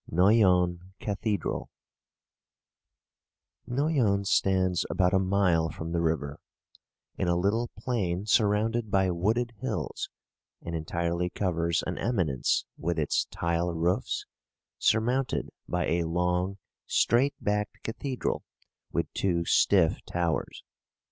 [0.09, 1.69] NOYON CATHEDRAL
[3.67, 6.39] NOYON stands about a mile from the river,
[7.19, 10.09] in a little plain surrounded by wooded hills,
[10.59, 14.25] and entirely covers an eminence with its tile roofs,
[14.79, 16.57] surmounted by a long,
[16.87, 18.41] straight backed cathedral
[18.91, 20.63] with two stiff towers.